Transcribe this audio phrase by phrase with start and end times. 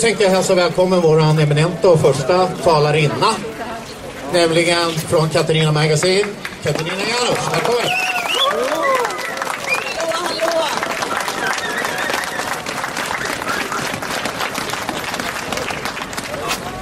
[0.00, 3.34] tänkte jag hälsa välkommen vår eminenta och första talarinna.
[4.32, 6.26] Nämligen från Katarina Magasin,
[6.62, 7.52] Katarina Janouch.
[7.52, 7.86] Välkommen!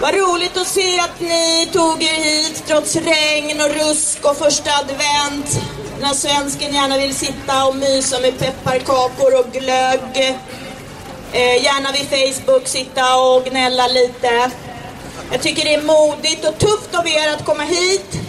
[0.00, 4.70] Vad roligt att se att ni tog er hit trots regn och rusk och första
[4.70, 5.60] advent.
[6.00, 10.38] När svensken gärna vill sitta och mysa med pepparkakor och glögg.
[11.34, 14.50] Eh, gärna vid Facebook sitta och gnälla lite.
[15.32, 18.20] Jag tycker det är modigt och tufft av er att komma hit.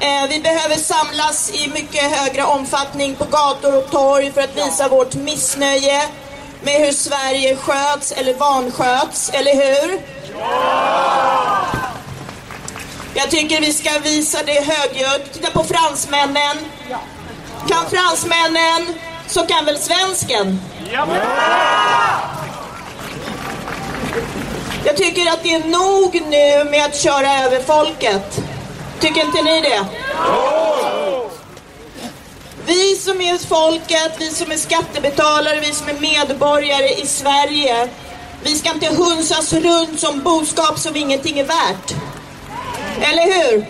[0.00, 4.88] Eh, vi behöver samlas i mycket högre omfattning på gator och torg för att visa
[4.88, 6.02] vårt missnöje
[6.62, 10.00] med hur Sverige sköts eller vansköts, eller hur?
[13.14, 15.32] Jag tycker vi ska visa det högljutt.
[15.32, 16.56] Titta på fransmännen.
[17.68, 18.94] Kan fransmännen
[19.26, 20.60] så kan väl svensken?
[24.86, 28.40] Jag tycker att det är nog nu med att köra över folket.
[29.00, 29.86] Tycker inte ni det?
[32.66, 37.88] Vi som är folket, vi som är skattebetalare, vi som är medborgare i Sverige.
[38.42, 41.94] Vi ska inte hunsas runt som boskap som ingenting är värt.
[43.00, 43.66] Eller hur?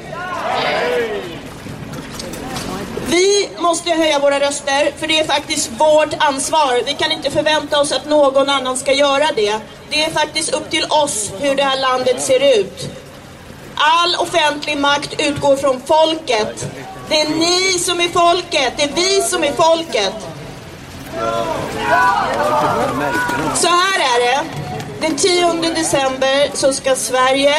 [3.16, 6.82] Vi måste höja våra röster, för det är faktiskt vårt ansvar.
[6.86, 9.60] Vi kan inte förvänta oss att någon annan ska göra det.
[9.90, 12.90] Det är faktiskt upp till oss hur det här landet ser ut.
[13.74, 16.66] All offentlig makt utgår från folket.
[17.08, 20.14] Det är ni som är folket, det är vi som är folket.
[23.54, 24.44] Så här är det.
[25.00, 27.54] Den 10 december så ska Sverige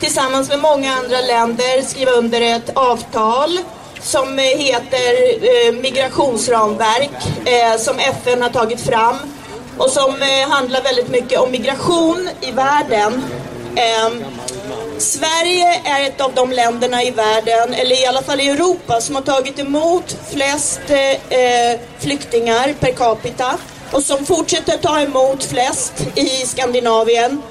[0.00, 3.58] tillsammans med många andra länder skriva under ett avtal
[4.02, 7.10] som eh, heter eh, migrationsramverk
[7.44, 9.16] eh, som FN har tagit fram
[9.78, 13.22] och som eh, handlar väldigt mycket om migration i världen.
[13.76, 14.10] Eh,
[14.98, 19.14] Sverige är ett av de länderna i världen, eller i alla fall i Europa, som
[19.14, 23.58] har tagit emot flest eh, eh flyktingar per capita
[23.92, 27.42] och som fortsätter ta emot flest i Skandinavien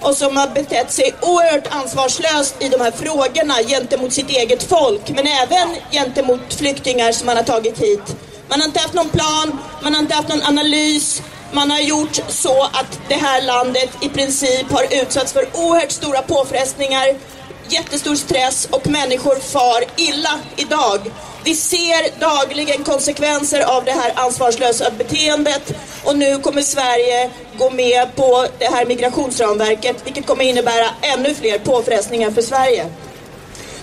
[0.00, 5.08] och som har betett sig oerhört ansvarslöst i de här frågorna gentemot sitt eget folk
[5.08, 8.16] men även gentemot flyktingar som man har tagit hit.
[8.48, 11.22] Man har inte haft någon plan, man har inte haft någon analys,
[11.52, 16.22] man har gjort så att det här landet i princip har utsatts för oerhört stora
[16.22, 17.06] påfrestningar,
[17.68, 21.00] jättestor stress och människor far illa idag.
[21.44, 25.72] Vi ser dagligen konsekvenser av det här ansvarslösa beteendet
[26.04, 31.58] och nu kommer Sverige gå med på det här migrationsramverket vilket kommer innebära ännu fler
[31.58, 32.86] påfrestningar för Sverige.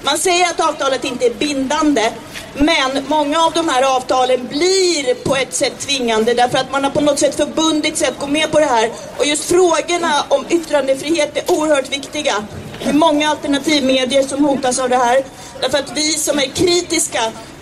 [0.04, 2.12] Man säger att avtalet inte är bindande
[2.54, 6.92] men många av de här avtalen blir på ett sätt tvingande därför att man har
[6.92, 8.92] på något sätt förbundit sig att gå med på det här.
[9.18, 12.34] Och just frågorna om yttrandefrihet är oerhört viktiga.
[12.84, 15.24] Det är många alternativmedier som hotas av det här.
[15.62, 17.22] Därför att vi som är kritiska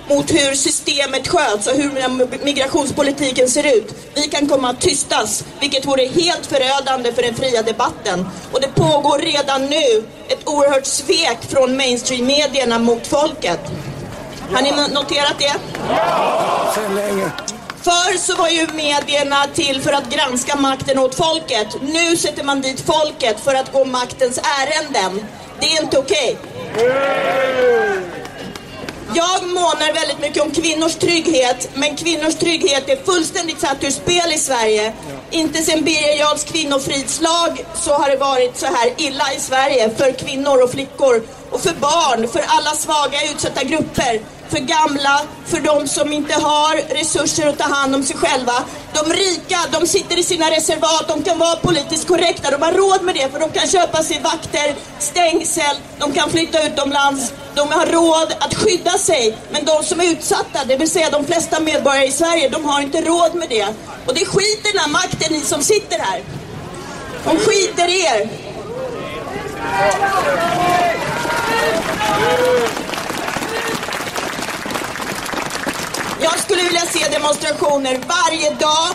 [0.10, 3.96] mot hur systemet sköts och hur migrationspolitiken ser ut.
[4.16, 8.28] Vi kan komma att tystas, vilket vore helt förödande för den fria debatten.
[8.52, 13.60] Och det pågår redan nu ett oerhört svek från mainstream-medierna mot folket.
[14.54, 15.54] Har ni noterat det?
[15.90, 16.74] Ja!
[16.76, 17.32] Sen länge.
[17.82, 21.68] Förr så var ju medierna till för att granska makten åt folket.
[21.82, 25.26] Nu sätter man dit folket för att gå maktens ärenden.
[25.60, 26.38] Det är inte okej.
[26.74, 28.09] Okay.
[29.16, 34.32] Jag månar väldigt mycket om kvinnors trygghet, men kvinnors trygghet är fullständigt satt ur spel
[34.34, 34.94] i Sverige.
[35.32, 40.12] Inte sedan Birger Jarls kvinnofridslag så har det varit så här illa i Sverige för
[40.12, 45.88] kvinnor och flickor och för barn, för alla svaga utsatta grupper för gamla, för de
[45.88, 48.54] som inte har resurser att ta hand om sig själva.
[48.94, 53.04] De rika, de sitter i sina reservat, de kan vara politiskt korrekta, de har råd
[53.04, 57.86] med det för de kan köpa sig vakter, stängsel, de kan flytta utomlands, de har
[57.86, 59.38] råd att skydda sig.
[59.52, 62.82] Men de som är utsatta, det vill säga de flesta medborgare i Sverige, de har
[62.82, 63.68] inte råd med det.
[64.06, 66.24] Och det skiter den här makten ni som sitter här.
[67.24, 68.30] De skiter i er.
[76.22, 78.90] Jag skulle vilja se demonstrationer varje dag,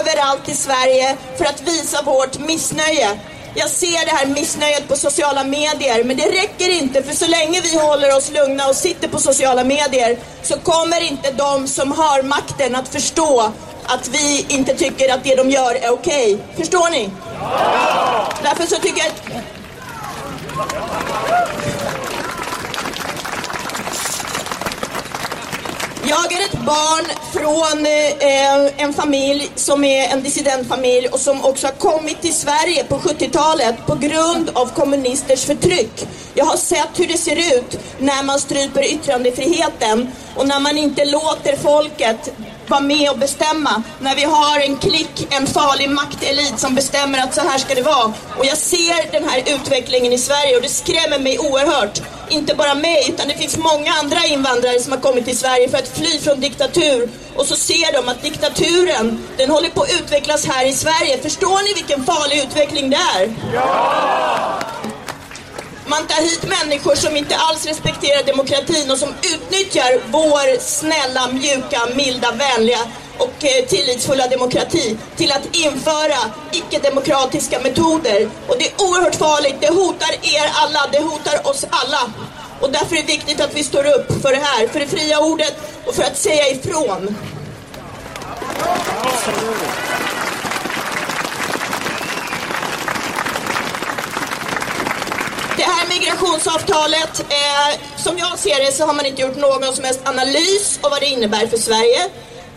[0.00, 3.20] överallt i Sverige, för att visa vårt missnöje.
[3.54, 7.60] Jag ser det här missnöjet på sociala medier, men det räcker inte för så länge
[7.60, 12.22] vi håller oss lugna och sitter på sociala medier så kommer inte de som har
[12.22, 13.52] makten att förstå
[13.86, 16.34] att vi inte tycker att det de gör är okej.
[16.34, 16.56] Okay.
[16.56, 17.10] Förstår ni?
[17.40, 18.32] Ja!
[18.42, 19.42] Därför så tycker jag...
[26.08, 31.66] Jag är ett barn från eh, en familj som är en dissidentfamilj och som också
[31.66, 36.06] har kommit till Sverige på 70-talet på grund av kommunisters förtryck.
[36.34, 41.04] Jag har sett hur det ser ut när man stryper yttrandefriheten och när man inte
[41.04, 42.32] låter folket
[42.70, 43.82] vara med och bestämma.
[44.00, 47.82] När vi har en klick, en farlig maktelit som bestämmer att så här ska det
[47.82, 48.12] vara.
[48.38, 52.00] Och jag ser den här utvecklingen i Sverige och det skrämmer mig oerhört.
[52.30, 55.78] Inte bara mig, utan det finns många andra invandrare som har kommit till Sverige för
[55.78, 57.10] att fly från diktatur.
[57.36, 61.18] Och så ser de att diktaturen, den håller på att utvecklas här i Sverige.
[61.22, 63.34] Förstår ni vilken farlig utveckling det är?
[63.54, 64.60] Ja!
[65.88, 71.80] Man tar hit människor som inte alls respekterar demokratin och som utnyttjar vår snälla, mjuka,
[71.94, 72.78] milda, vänliga
[73.18, 76.18] och eh, tillitsfulla demokrati till att införa
[76.52, 78.28] icke-demokratiska metoder.
[78.48, 79.56] Och det är oerhört farligt.
[79.60, 80.80] Det hotar er alla.
[80.92, 82.12] Det hotar oss alla.
[82.60, 85.20] Och därför är det viktigt att vi står upp för det här, för det fria
[85.20, 85.54] ordet
[85.84, 87.16] och för att säga ifrån.
[95.56, 99.84] Det här migrationsavtalet, eh, som jag ser det så har man inte gjort någon som
[99.84, 102.10] helst analys av vad det innebär för Sverige.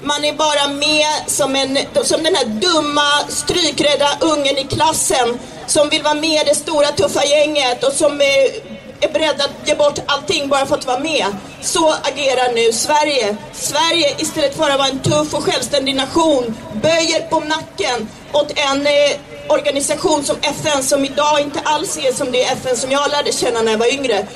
[0.03, 5.89] Man är bara med som, en, som den här dumma, strykrädda ungen i klassen som
[5.89, 8.41] vill vara med i det stora tuffa gänget och som är,
[8.99, 11.25] är beredd att ge bort allting bara för att vara med.
[11.61, 13.37] Så agerar nu Sverige.
[13.53, 18.87] Sverige, istället för att vara en tuff och självständig nation, böjer på nacken åt en
[18.87, 19.11] eh,
[19.47, 23.61] organisation som FN som idag inte alls är som det FN som jag lärde känna
[23.61, 24.27] när jag var yngre.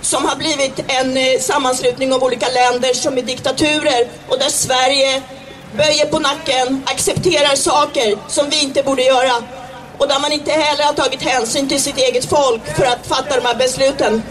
[0.00, 5.22] Som har blivit en eh, sammanslutning av olika länder som är diktaturer och där Sverige
[5.76, 9.32] böjer på nacken, accepterar saker som vi inte borde göra.
[9.98, 13.36] Och där man inte heller har tagit hänsyn till sitt eget folk för att fatta
[13.40, 14.22] de här besluten.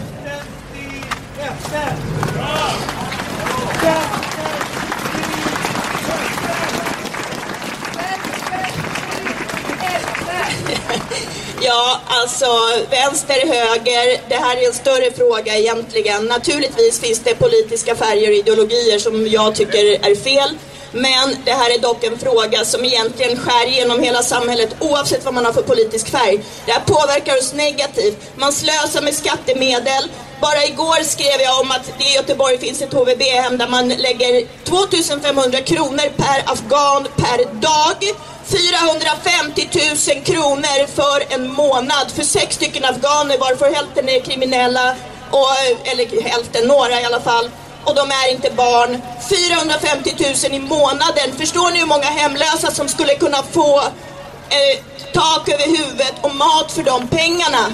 [11.64, 12.46] Ja, alltså
[12.90, 16.24] vänster, höger, det här är en större fråga egentligen.
[16.24, 20.50] Naturligtvis finns det politiska färger och ideologier som jag tycker är fel.
[20.92, 25.34] Men det här är dock en fråga som egentligen skär genom hela samhället oavsett vad
[25.34, 26.44] man har för politisk färg.
[26.66, 28.16] Det här påverkar oss negativt.
[28.36, 30.10] Man slösar med skattemedel.
[30.40, 34.46] Bara igår skrev jag om att det i Göteborg finns ett HVB-hem där man lägger
[34.64, 37.96] 2500 kronor per afghan per dag
[38.46, 39.68] 450
[40.14, 44.96] 000 kronor för en månad för sex stycken afghaner varför hälften är kriminella,
[45.30, 45.48] och,
[45.84, 47.50] eller hälften, några i alla fall.
[47.84, 49.02] Och de är inte barn.
[49.28, 50.14] 450
[50.48, 51.32] 000 i månaden.
[51.38, 56.72] Förstår ni hur många hemlösa som skulle kunna få eh, tak över huvudet och mat
[56.72, 57.66] för de pengarna?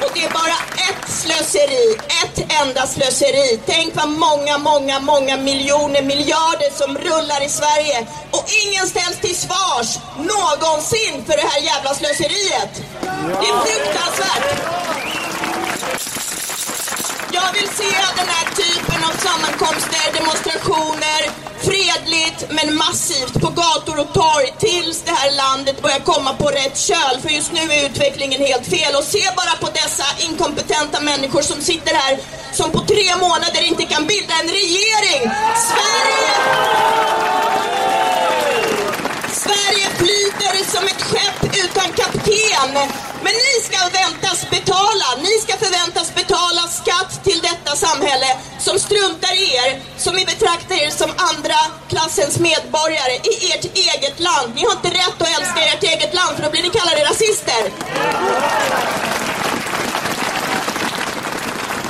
[0.00, 0.58] Och det är bara
[0.88, 3.60] ett slöseri, ett enda slöseri.
[3.66, 8.06] Tänk vad många, många, många miljoner, miljarder som rullar i Sverige
[8.42, 12.72] och ingen ställs till svars någonsin för det här jävla slöseriet.
[13.40, 14.46] Det är fruktansvärt.
[17.32, 21.20] Jag vill se den här typen av sammankomster, demonstrationer,
[21.68, 26.78] fredligt men massivt på gator och torg tills det här landet börjar komma på rätt
[26.78, 27.20] köl.
[27.22, 28.94] För just nu är utvecklingen helt fel.
[28.94, 32.18] Och se bara på dessa inkompetenta människor som sitter här
[32.52, 35.22] som på tre månader inte kan bilda en regering.
[39.44, 41.32] Sverige flyter som ett skepp
[42.36, 42.88] kapten.
[43.22, 45.06] Men ni ska väntas betala.
[45.22, 48.26] Ni ska förväntas betala skatt till detta samhälle
[48.58, 51.58] som struntar i er, som vi betraktar er som andra
[51.88, 54.48] klassens medborgare i ert eget land.
[54.54, 57.62] Ni har inte rätt att älska ert eget land för då blir ni kallade rasister.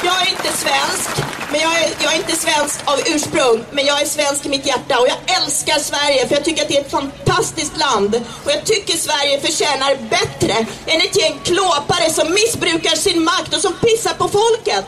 [0.05, 1.12] Jag är inte svensk,
[1.53, 4.67] men jag är, jag är, inte svensk av ursprung, men jag är svensk i mitt
[4.67, 8.15] hjärta och jag älskar Sverige för jag tycker att det är ett fantastiskt land.
[8.45, 13.61] Och jag tycker Sverige förtjänar bättre än ett gäng klåpare som missbrukar sin makt och
[13.61, 14.87] som pissar på folket.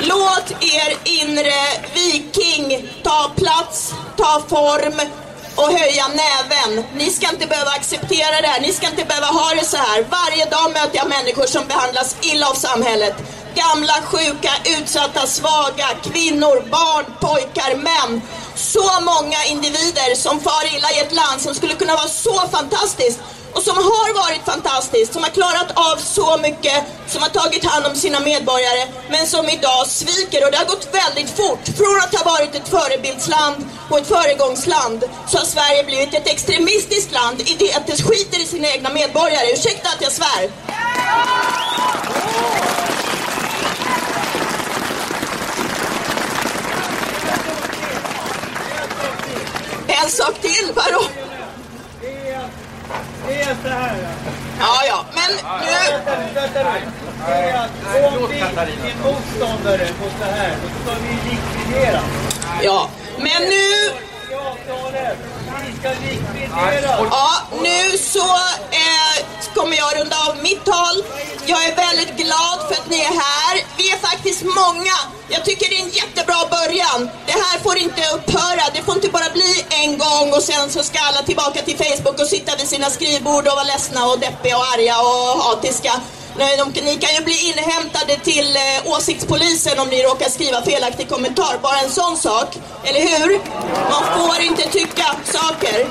[0.00, 1.60] Låt er inre
[1.94, 5.23] viking ta plats, ta form
[5.56, 6.84] och höja näven.
[6.94, 8.60] Ni ska inte behöva acceptera det här.
[8.60, 10.06] Ni ska inte behöva ha det så här.
[10.18, 13.14] Varje dag möter jag människor som behandlas illa av samhället.
[13.54, 18.22] Gamla, sjuka, utsatta, svaga, kvinnor, barn, pojkar, män.
[18.54, 23.20] Så många individer som far illa i ett land som skulle kunna vara så fantastiskt
[23.54, 27.86] och som har varit fantastiskt, som har klarat av så mycket, som har tagit hand
[27.86, 30.44] om sina medborgare, men som idag sviker.
[30.44, 31.64] Och det har gått väldigt fort.
[31.78, 33.56] Från att ha varit ett förebildsland
[33.90, 38.40] och ett föregångsland så har Sverige blivit ett extremistiskt land i det att det skiter
[38.42, 39.52] i sina egna medborgare.
[39.52, 40.50] Ursäkta att jag svär.
[49.86, 51.23] En sak till, vadå?
[53.44, 53.96] Det är så här.
[54.58, 55.72] Ja, ja, men nu...
[56.32, 56.66] Det
[58.06, 62.00] om vi är motståndare mot det här, då ska vi likvidera.
[62.62, 63.90] Ja, men nu...
[67.10, 67.30] Ja,
[67.62, 68.34] nu så
[68.70, 69.24] eh,
[69.54, 71.04] kommer jag runda av mitt tal.
[71.46, 73.54] Jag är väldigt glad för att ni är här.
[74.44, 74.96] Många.
[75.28, 77.10] Jag tycker det är en jättebra början.
[77.26, 78.64] Det här får inte upphöra.
[78.74, 82.20] Det får inte bara bli en gång och sen så ska alla tillbaka till Facebook
[82.20, 85.92] och sitta vid sina skrivbord och vara ledsna och deppiga och arga och hatiska.
[86.36, 91.08] Nej, de, ni kan ju bli inhämtade till eh, åsiktspolisen om ni råkar skriva felaktig
[91.08, 91.58] kommentar.
[91.62, 93.38] Bara en sån sak, eller hur?
[93.90, 95.86] Man får inte tycka saker.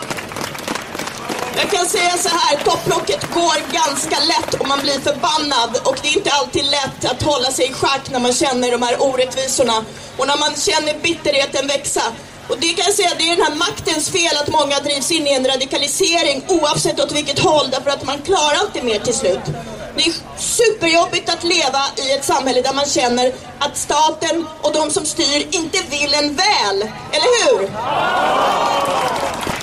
[1.56, 6.08] Jag kan säga så här, topplocket går ganska lätt om man blir förbannad och det
[6.08, 9.86] är inte alltid lätt att hålla sig i schack när man känner de här orättvisorna
[10.18, 12.04] och när man känner bitterheten växa.
[12.48, 15.28] Och det kan jag säga, det är den här maktens fel att många drivs in
[15.28, 19.46] i en radikalisering oavsett åt vilket håll därför att man klarar inte mer till slut.
[19.96, 24.92] Det är superjobbigt att leva i ett samhälle där man känner att staten och de
[24.92, 26.82] som styr inte vill en väl,
[27.12, 27.70] eller hur?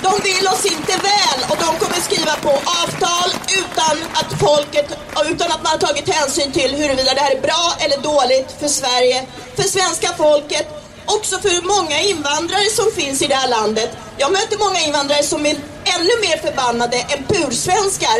[0.03, 3.29] De vill oss inte väl och de kommer skriva på avtal
[3.59, 4.87] utan att folket,
[5.25, 8.67] utan att man har tagit hänsyn till huruvida det här är bra eller dåligt för
[8.67, 10.67] Sverige, för svenska folket,
[11.05, 13.89] också för många invandrare som finns i det här landet.
[14.17, 15.55] Jag möter många invandrare som är
[15.95, 18.19] ännu mer förbannade än pursvenskar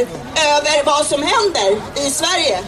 [0.55, 2.59] över vad som händer i Sverige.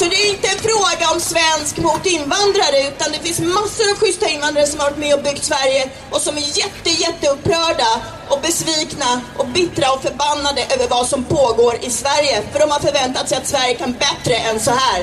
[0.00, 3.96] Så det är inte en fråga om svensk mot invandrare utan det finns massor av
[3.96, 7.90] schyssta invandrare som har varit med och byggt Sverige och som är jätte, jätteupprörda
[8.28, 12.42] och besvikna och bittra och förbannade över vad som pågår i Sverige.
[12.52, 15.00] För de har förväntat sig att Sverige kan bättre än så här.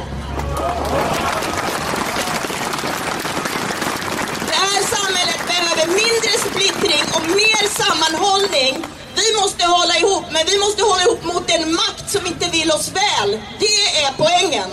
[4.49, 8.96] Det här samhället behöver mindre splittring och mer sammanhållning.
[9.21, 12.71] Vi måste hålla ihop, men vi måste hålla ihop mot en makt som inte vill
[12.71, 13.29] oss väl.
[13.59, 14.69] Det är poängen.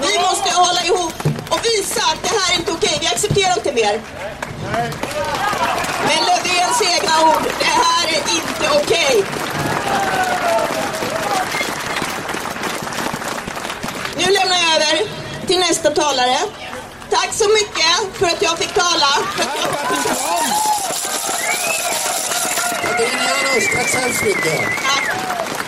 [0.00, 1.14] Vi måste hålla ihop
[1.50, 2.98] och visa att det här är inte okej.
[3.00, 4.00] Vi accepterar inte mer.
[6.08, 9.24] Men Löfvens egna ord, det här är inte okej.
[14.16, 15.02] Nu lämnar jag över
[15.46, 16.38] till nästa talare.
[17.10, 19.08] Tack så mycket för att jag fick tala.
[23.66, 24.60] Tack så hemskt mycket.
[24.88, 25.04] Tack.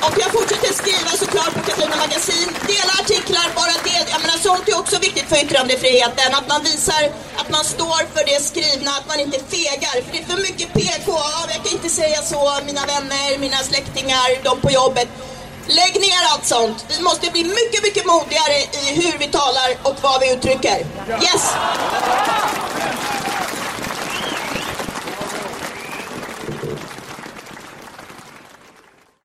[0.06, 2.48] Och jag fortsätter skriva såklart på Katarina Magasin.
[2.66, 4.10] Dela artiklar, bara det.
[4.12, 6.34] Jag menar, sånt är också viktigt för yttrandefriheten.
[6.34, 7.02] Att man visar
[7.36, 9.94] att man står för det skrivna, att man inte fegar.
[10.04, 11.18] För det är för mycket PK.
[11.54, 12.40] Jag kan inte säga så.
[12.66, 15.08] Mina vänner, mina släktingar, de på jobbet.
[15.66, 16.84] Lägg ner allt sånt.
[16.88, 20.78] Vi måste bli mycket, mycket modigare i hur vi talar och vad vi uttrycker.
[21.08, 21.44] Yes!